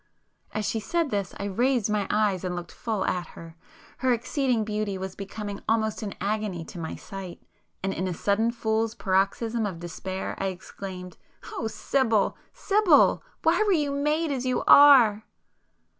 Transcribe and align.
As 0.51 0.65
she 0.67 0.79
said 0.79 1.11
this, 1.11 1.35
I 1.37 1.43
raised 1.45 1.87
my 1.91 2.07
eyes 2.09 2.43
and 2.43 2.55
looked 2.55 2.71
full 2.71 3.05
at 3.05 3.27
her,—her 3.27 4.11
exceeding 4.11 4.63
beauty 4.65 4.97
was 4.97 5.13
becoming 5.13 5.61
almost 5.69 6.01
an 6.01 6.15
agony 6.19 6.65
to 6.65 6.79
my 6.79 6.95
sight, 6.95 7.43
and 7.83 7.93
in 7.93 8.07
a 8.07 8.13
sudden 8.15 8.49
fool's 8.49 8.95
paroxysm 8.95 9.63
of 9.67 9.77
despair 9.79 10.33
I 10.39 10.47
exclaimed— 10.47 11.17
"O 11.53 11.67
Sibyl, 11.67 12.35
Sibyl! 12.51 13.21
Why 13.43 13.61
were 13.61 13.71
you 13.73 13.91
made 13.91 14.31
as 14.31 14.43
you 14.43 14.63
are!" 14.65 15.23